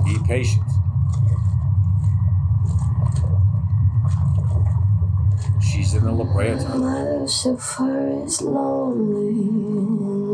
Be 0.03 0.17
patient. 0.25 0.63
She's 5.61 5.93
in 5.93 5.93
the 5.93 5.97
La 6.17 6.23
Brea 6.23 6.55
tar. 6.57 6.77
My 6.77 7.03
Lucifer 7.19 8.23
is 8.25 8.41
lonely. 8.41 10.28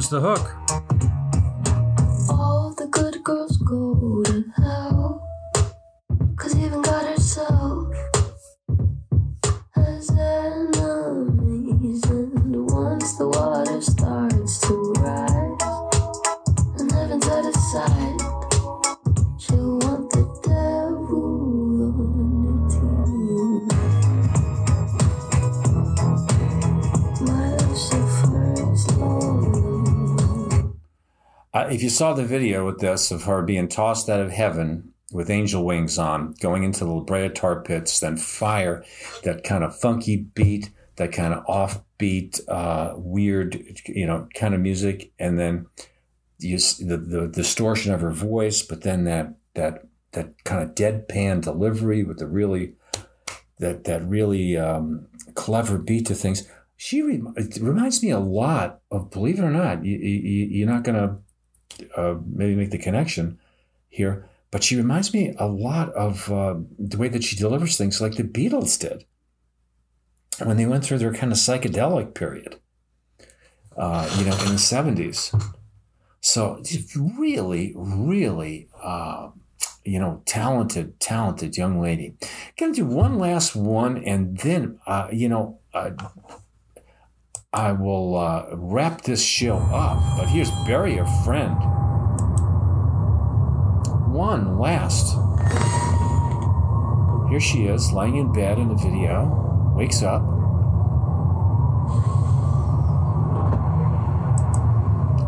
Comes 0.00 0.08
the 0.08 0.20
hook. 0.20 0.59
If 31.70 31.82
you 31.82 31.88
saw 31.88 32.12
the 32.12 32.24
video 32.24 32.66
with 32.66 32.80
this 32.80 33.10
of 33.10 33.24
her 33.24 33.42
being 33.42 33.68
tossed 33.68 34.08
out 34.08 34.20
of 34.20 34.32
heaven 34.32 34.92
with 35.12 35.30
angel 35.30 35.64
wings 35.64 35.98
on, 35.98 36.34
going 36.40 36.62
into 36.62 36.84
the 36.84 36.90
La 36.90 37.00
Brea 37.00 37.28
tar 37.28 37.62
pits, 37.62 38.00
then 38.00 38.16
fire, 38.16 38.84
that 39.24 39.44
kind 39.44 39.64
of 39.64 39.76
funky 39.76 40.16
beat, 40.16 40.70
that 40.96 41.12
kind 41.12 41.34
of 41.34 41.44
offbeat, 41.46 42.40
uh, 42.48 42.94
weird, 42.96 43.80
you 43.86 44.06
know, 44.06 44.28
kind 44.34 44.54
of 44.54 44.60
music, 44.60 45.12
and 45.18 45.38
then 45.38 45.66
you, 46.38 46.58
the, 46.58 46.96
the 46.96 47.28
distortion 47.28 47.92
of 47.92 48.00
her 48.00 48.12
voice, 48.12 48.62
but 48.62 48.82
then 48.82 49.04
that 49.04 49.34
that 49.54 49.86
that 50.12 50.42
kind 50.44 50.62
of 50.62 50.74
deadpan 50.74 51.42
delivery 51.42 52.02
with 52.02 52.18
the 52.18 52.26
really 52.26 52.74
that 53.58 53.84
that 53.84 54.06
really 54.06 54.56
um, 54.56 55.06
clever 55.34 55.78
beat 55.78 56.06
to 56.06 56.14
things. 56.14 56.48
She 56.76 57.00
it 57.00 57.58
reminds 57.60 58.02
me 58.02 58.10
a 58.10 58.18
lot 58.18 58.80
of, 58.90 59.10
believe 59.10 59.38
it 59.38 59.44
or 59.44 59.50
not, 59.50 59.84
you, 59.84 59.98
you, 59.98 60.46
you're 60.46 60.68
not 60.68 60.82
gonna 60.82 61.18
uh, 61.96 62.16
maybe 62.26 62.54
make 62.54 62.70
the 62.70 62.78
connection 62.78 63.38
here, 63.88 64.28
but 64.50 64.62
she 64.62 64.76
reminds 64.76 65.12
me 65.12 65.34
a 65.38 65.46
lot 65.46 65.90
of 65.90 66.30
uh, 66.30 66.56
the 66.78 66.96
way 66.96 67.08
that 67.08 67.24
she 67.24 67.36
delivers 67.36 67.76
things, 67.76 68.00
like 68.00 68.16
the 68.16 68.24
Beatles 68.24 68.78
did 68.78 69.04
when 70.44 70.56
they 70.56 70.66
went 70.66 70.84
through 70.84 70.98
their 70.98 71.12
kind 71.12 71.32
of 71.32 71.38
psychedelic 71.38 72.14
period, 72.14 72.56
uh, 73.76 74.08
you 74.18 74.24
know, 74.24 74.36
in 74.44 74.52
the 74.52 74.58
seventies. 74.58 75.34
So 76.20 76.62
really, 76.96 77.72
really, 77.76 78.68
uh, 78.82 79.30
you 79.84 79.98
know, 79.98 80.22
talented, 80.26 81.00
talented 81.00 81.56
young 81.56 81.80
lady. 81.80 82.14
Gonna 82.58 82.74
do 82.74 82.84
one 82.84 83.18
last 83.18 83.56
one, 83.56 83.98
and 84.04 84.38
then, 84.38 84.78
uh, 84.86 85.08
you 85.12 85.28
know. 85.28 85.58
I 87.52 87.72
will 87.72 88.16
uh, 88.16 88.46
wrap 88.52 89.02
this 89.02 89.20
show 89.24 89.56
up, 89.56 90.00
but 90.16 90.28
here's 90.28 90.52
Bury 90.66 90.94
Your 90.94 91.06
Friend. 91.24 91.56
One 94.12 94.56
last 94.60 95.16
Here 97.28 97.40
she 97.40 97.64
is, 97.64 97.90
lying 97.90 98.18
in 98.18 98.32
bed 98.32 98.60
in 98.60 98.68
the 98.68 98.76
video, 98.76 99.74
wakes 99.76 100.00
up. 100.00 100.22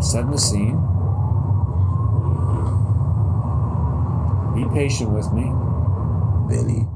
Setting 0.01 0.31
the 0.31 0.39
scene. 0.39 0.79
Be 4.55 4.65
patient 4.73 5.11
with 5.11 5.33
me. 5.33 5.51
Benny. 6.49 6.87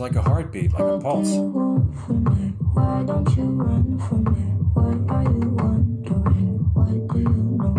Like 0.00 0.16
a 0.16 0.22
heartbeat, 0.22 0.72
like 0.72 0.80
a 0.80 0.98
pulse. 0.98 1.28
you 1.28 1.42
want 1.42 1.94
from 2.06 2.24
me? 2.24 2.54
Why 2.72 3.02
don't 3.06 3.36
you 3.36 3.44
run 3.44 3.98
from 4.08 4.24
me? 4.24 4.40
What 4.72 5.14
are 5.14 5.24
you 5.24 5.48
wondering? 5.60 6.70
What 6.72 7.08
do 7.12 7.18
you 7.18 7.28
know? 7.60 7.74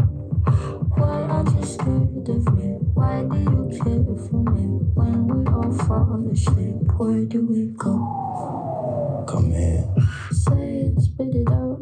Why 0.98 1.18
aren't 1.34 1.58
you 1.58 1.66
scared 1.66 2.30
of 2.30 2.54
me? 2.54 2.78
Why 2.94 3.24
do 3.24 3.40
you 3.40 3.80
care 3.82 4.06
for 4.30 4.44
me? 4.54 4.66
When 4.94 5.28
we 5.30 5.51
all 5.51 5.74
fall 5.74 6.30
asleep, 6.32 6.75
where 6.98 7.25
do 7.25 7.42
we 7.48 7.74
go? 7.75 9.25
Come 9.28 9.50
here. 9.50 9.84
Say 10.30 10.94
it, 10.94 11.01
spit 11.01 11.34
it 11.34 11.50
out. 11.50 11.82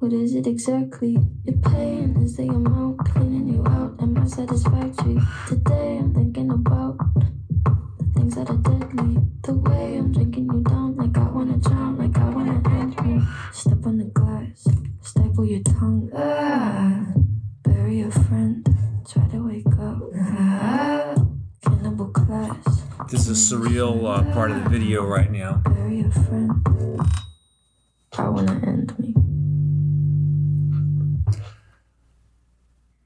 What 0.00 0.12
is 0.12 0.34
it 0.34 0.46
exactly? 0.46 1.16
Your 1.44 1.56
pain 1.56 2.14
is 2.20 2.36
the 2.36 2.42
amount 2.42 2.98
cleaning 3.06 3.48
you 3.48 3.64
out. 3.66 3.96
Am 4.02 4.18
I 4.18 4.26
satisfactory? 4.26 5.18
Today 5.48 5.96
I'm 5.96 6.12
thinking 6.12 6.50
about 6.50 6.98
the 7.16 8.04
things 8.14 8.34
that 8.34 8.50
are 8.50 8.56
deadly. 8.56 8.79
Surreal 23.50 24.04
uh, 24.06 24.32
part 24.32 24.52
of 24.52 24.62
the 24.62 24.70
video 24.70 25.04
right 25.04 25.32
now. 25.32 25.60
bury 25.64 26.02
a 26.02 26.10
friend. 26.12 26.64
I 28.16 28.28
wanna 28.28 28.52
end 28.64 28.96
me. 28.96 29.14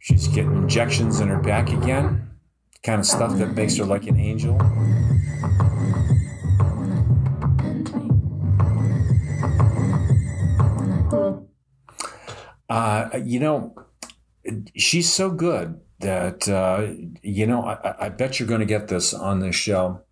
She's 0.00 0.28
getting 0.28 0.54
injections 0.54 1.20
in 1.20 1.28
her 1.28 1.40
back 1.40 1.70
again. 1.70 2.28
Kind 2.82 3.00
of 3.00 3.06
stuff 3.06 3.38
that 3.38 3.54
makes 3.54 3.78
her 3.78 3.86
like 3.86 4.06
an 4.06 4.18
angel. 4.18 4.60
Uh, 12.68 13.08
you 13.24 13.40
know, 13.40 13.74
she's 14.76 15.10
so 15.10 15.30
good 15.30 15.80
that 16.00 16.46
uh, 16.50 16.92
you 17.22 17.46
know. 17.46 17.62
I, 17.62 18.06
I 18.06 18.08
bet 18.10 18.38
you're 18.38 18.48
going 18.48 18.60
to 18.60 18.66
get 18.66 18.88
this 18.88 19.14
on 19.14 19.40
this 19.40 19.54
show, 19.54 20.02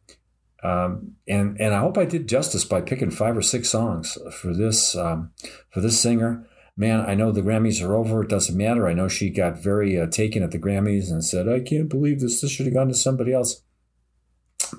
um, 0.62 1.16
and 1.26 1.60
and 1.60 1.74
I 1.74 1.80
hope 1.80 1.98
I 1.98 2.04
did 2.04 2.28
justice 2.28 2.64
by 2.64 2.80
picking 2.80 3.10
five 3.10 3.36
or 3.36 3.42
six 3.42 3.68
songs 3.70 4.16
for 4.32 4.54
this 4.54 4.96
um, 4.96 5.32
for 5.70 5.80
this 5.80 6.00
singer. 6.00 6.46
Man, 6.76 7.00
I 7.00 7.14
know 7.14 7.32
the 7.32 7.42
Grammys 7.42 7.86
are 7.86 7.94
over. 7.94 8.22
It 8.22 8.30
doesn't 8.30 8.56
matter. 8.56 8.88
I 8.88 8.94
know 8.94 9.06
she 9.06 9.28
got 9.28 9.58
very 9.58 10.00
uh, 10.00 10.06
taken 10.06 10.42
at 10.42 10.52
the 10.52 10.58
Grammys 10.58 11.10
and 11.10 11.24
said, 11.24 11.48
"I 11.48 11.60
can't 11.60 11.88
believe 11.88 12.20
this. 12.20 12.40
This 12.40 12.50
should 12.50 12.66
have 12.66 12.74
gone 12.74 12.88
to 12.88 12.94
somebody 12.94 13.32
else." 13.32 13.62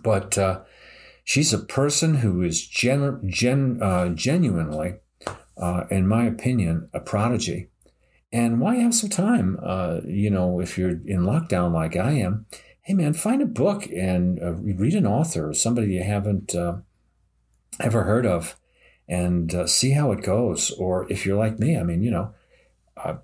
But 0.01 0.37
uh, 0.37 0.61
she's 1.23 1.53
a 1.53 1.59
person 1.59 2.15
who 2.15 2.41
is 2.41 2.65
gen, 2.65 3.21
gen, 3.27 3.79
uh, 3.81 4.09
genuinely, 4.09 4.95
uh, 5.57 5.83
in 5.91 6.07
my 6.07 6.25
opinion, 6.25 6.89
a 6.93 6.99
prodigy. 6.99 7.69
And 8.31 8.59
why 8.59 8.77
have 8.77 8.95
some 8.95 9.11
time? 9.11 9.59
Uh, 9.61 9.99
you 10.05 10.31
know, 10.31 10.59
if 10.59 10.77
you're 10.77 10.89
in 11.05 11.21
lockdown 11.21 11.71
like 11.71 11.95
I 11.95 12.13
am, 12.13 12.47
hey 12.83 12.93
man, 12.93 13.13
find 13.13 13.41
a 13.41 13.45
book 13.45 13.89
and 13.91 14.41
uh, 14.41 14.53
read 14.53 14.93
an 14.93 15.07
author 15.07 15.49
or 15.49 15.53
somebody 15.53 15.93
you 15.93 16.03
haven't 16.03 16.53
uh, 16.53 16.75
ever 17.79 18.03
heard 18.03 18.25
of, 18.25 18.57
and 19.07 19.55
uh, 19.55 19.65
see 19.65 19.91
how 19.91 20.11
it 20.11 20.21
goes. 20.21 20.69
Or 20.71 21.09
if 21.11 21.25
you're 21.25 21.37
like 21.37 21.59
me, 21.59 21.77
I 21.77 21.83
mean, 21.83 22.03
you 22.03 22.11
know, 22.11 22.33
uh, 22.97 23.15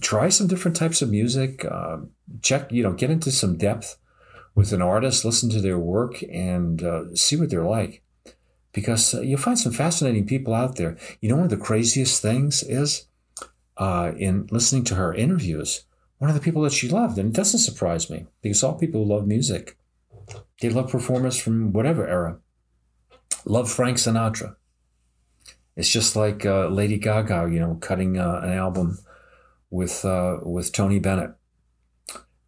try 0.00 0.30
some 0.30 0.46
different 0.46 0.76
types 0.76 1.02
of 1.02 1.10
music. 1.10 1.64
Uh, 1.64 1.98
check, 2.40 2.72
you 2.72 2.82
know, 2.82 2.92
get 2.92 3.10
into 3.10 3.30
some 3.30 3.58
depth 3.58 3.98
with 4.54 4.72
an 4.72 4.82
artist, 4.82 5.26
listen 5.26 5.50
to 5.50 5.60
their 5.60 5.78
work, 5.78 6.22
and 6.32 6.82
uh, 6.82 7.14
see 7.14 7.36
what 7.36 7.50
they're 7.50 7.64
like. 7.64 8.02
Because 8.72 9.12
you'll 9.12 9.38
find 9.38 9.58
some 9.58 9.72
fascinating 9.72 10.26
people 10.26 10.54
out 10.54 10.76
there. 10.76 10.96
You 11.20 11.28
know, 11.28 11.36
one 11.36 11.44
of 11.44 11.50
the 11.50 11.58
craziest 11.58 12.22
things 12.22 12.62
is 12.62 13.06
in 13.78 14.48
listening 14.50 14.84
to 14.84 14.94
her 14.94 15.12
interviews, 15.12 15.84
one 16.22 16.30
of 16.30 16.36
the 16.36 16.40
people 16.40 16.62
that 16.62 16.72
she 16.72 16.88
loved, 16.88 17.18
and 17.18 17.30
it 17.30 17.34
doesn't 17.34 17.58
surprise 17.58 18.08
me 18.08 18.26
because 18.42 18.62
all 18.62 18.74
people 18.78 19.02
who 19.02 19.12
love 19.12 19.26
music, 19.26 19.76
they 20.60 20.68
love 20.68 20.88
performers 20.88 21.36
from 21.36 21.72
whatever 21.72 22.06
era. 22.06 22.38
Love 23.44 23.68
Frank 23.68 23.96
Sinatra. 23.96 24.54
It's 25.74 25.88
just 25.88 26.14
like 26.14 26.46
uh, 26.46 26.68
Lady 26.68 26.96
Gaga, 26.96 27.50
you 27.52 27.58
know, 27.58 27.74
cutting 27.80 28.18
uh, 28.18 28.40
an 28.44 28.52
album 28.52 29.00
with 29.68 30.04
uh, 30.04 30.36
with 30.44 30.70
Tony 30.70 31.00
Bennett, 31.00 31.32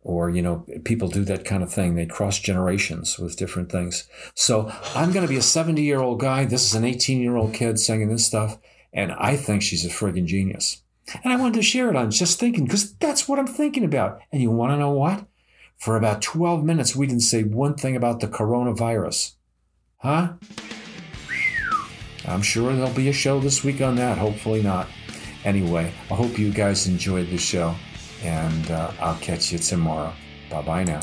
or 0.03 0.31
you 0.31 0.41
know, 0.41 0.65
people 0.85 1.09
do 1.09 1.25
that 1.25 1.45
kind 1.45 1.65
of 1.65 1.73
thing. 1.73 1.97
They 1.97 2.07
cross 2.07 2.39
generations 2.39 3.19
with 3.19 3.37
different 3.37 3.73
things. 3.73 4.09
So 4.37 4.73
I'm 4.95 5.11
going 5.11 5.27
to 5.27 5.33
be 5.33 5.39
a 5.39 5.43
70 5.43 5.83
year 5.83 5.99
old 5.99 6.21
guy. 6.21 6.45
This 6.45 6.65
is 6.65 6.77
an 6.77 6.85
18 6.85 7.21
year 7.21 7.35
old 7.35 7.53
kid 7.53 7.81
singing 7.81 8.09
this 8.09 8.25
stuff, 8.25 8.57
and 8.93 9.11
I 9.11 9.37
think 9.37 9.63
she's 9.63 9.85
a 9.85 9.89
friggin' 9.89 10.27
genius. 10.27 10.84
And 11.23 11.33
I 11.33 11.37
wanted 11.37 11.55
to 11.55 11.63
share 11.63 11.91
it 11.91 11.97
on 11.97 12.11
just 12.11 12.41
thinking 12.41 12.65
because 12.65 12.95
that's 12.95 13.29
what 13.29 13.39
I'm 13.39 13.47
thinking 13.47 13.85
about. 13.85 14.21
And 14.33 14.41
you 14.41 14.51
want 14.51 14.73
to 14.73 14.79
know 14.79 14.91
what? 14.91 15.27
For 15.77 15.97
about 15.97 16.23
12 16.23 16.65
minutes, 16.65 16.97
we 16.97 17.07
didn't 17.07 17.23
say 17.23 17.43
one 17.43 17.75
thing 17.75 17.97
about 17.97 18.21
the 18.21 18.29
coronavirus. 18.29 19.33
Huh? 19.99 20.35
I'm 22.27 22.43
sure 22.43 22.75
there'll 22.75 22.93
be 22.93 23.09
a 23.09 23.13
show 23.13 23.41
this 23.41 23.63
week 23.63 23.81
on 23.81 23.97
that. 23.97 24.19
Hopefully 24.19 24.63
not. 24.63 24.89
Anyway, 25.45 25.93
I 26.11 26.15
hope 26.15 26.39
you 26.39 26.51
guys 26.51 26.87
enjoyed 26.87 27.29
the 27.29 27.37
show, 27.37 27.75
and 28.23 28.71
uh, 28.71 28.93
I'll 28.99 29.19
catch 29.19 29.53
you 29.53 29.59
tomorrow. 29.59 30.15
Bye 30.51 30.63
bye 30.63 30.85
now. 30.85 31.01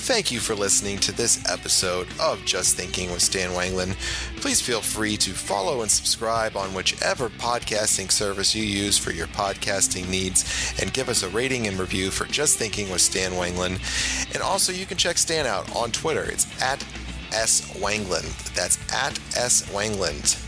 Thank 0.00 0.32
you 0.32 0.40
for 0.40 0.54
listening 0.54 0.98
to 1.00 1.12
this 1.12 1.44
episode 1.50 2.08
of 2.18 2.42
Just 2.46 2.76
Thinking 2.76 3.10
with 3.10 3.20
Stan 3.20 3.50
Wanglund. 3.50 3.94
Please 4.40 4.58
feel 4.58 4.80
free 4.80 5.18
to 5.18 5.32
follow 5.32 5.82
and 5.82 5.90
subscribe 5.90 6.56
on 6.56 6.72
whichever 6.72 7.28
podcasting 7.28 8.10
service 8.10 8.54
you 8.54 8.62
use 8.62 8.96
for 8.96 9.10
your 9.10 9.26
podcasting 9.26 10.08
needs 10.08 10.74
and 10.80 10.94
give 10.94 11.10
us 11.10 11.22
a 11.22 11.28
rating 11.28 11.66
and 11.66 11.78
review 11.78 12.10
for 12.10 12.24
Just 12.26 12.58
Thinking 12.58 12.88
with 12.90 13.02
Stan 13.02 13.32
Wanglund. 13.32 14.32
And 14.32 14.42
also, 14.42 14.72
you 14.72 14.86
can 14.86 14.96
check 14.96 15.18
Stan 15.18 15.46
out 15.46 15.76
on 15.76 15.90
Twitter. 15.90 16.22
It's 16.22 16.46
at 16.62 16.82
S 17.32 17.70
Wanglund. 17.78 18.54
That's 18.54 18.78
at 18.92 19.18
S 19.36 19.68
Wanglund. 19.70 20.47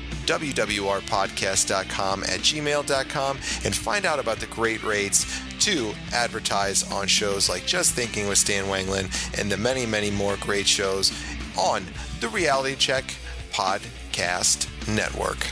wwrpodcast.com 0.25 2.23
at 2.23 2.39
gmail.com 2.39 3.37
and 3.65 3.75
find 3.75 4.05
out 4.05 4.19
about 4.19 4.37
the 4.39 4.47
great 4.47 4.83
rates 4.83 5.41
to 5.59 5.93
advertise 6.13 6.89
on 6.91 7.07
shows 7.07 7.47
like 7.49 7.65
Just 7.65 7.93
Thinking 7.93 8.27
with 8.27 8.37
Stan 8.37 8.65
Wanglund 8.65 9.39
and 9.39 9.51
the 9.51 9.57
many, 9.57 9.85
many 9.85 10.09
more 10.11 10.37
great 10.37 10.67
shows 10.67 11.11
on 11.57 11.85
the 12.19 12.29
Reality 12.29 12.75
Check 12.75 13.15
Podcast 13.51 14.67
Network. 14.87 15.45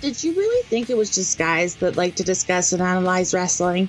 Did 0.00 0.22
you 0.22 0.34
really 0.34 0.62
think 0.64 0.90
it 0.90 0.98
was 0.98 1.14
just 1.14 1.38
guys 1.38 1.76
that 1.76 1.96
like 1.96 2.16
to 2.16 2.24
discuss 2.24 2.72
and 2.72 2.82
analyze 2.82 3.32
wrestling? 3.32 3.88